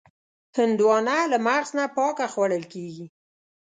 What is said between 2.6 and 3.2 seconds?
کېږي.